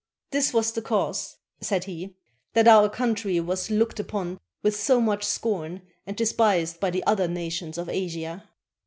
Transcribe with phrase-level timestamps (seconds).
[0.31, 2.15] "This was the cause," said he,
[2.53, 7.27] "that our country was looked upon with so much scorn, and despised by the other
[7.27, 8.49] nations of Asia."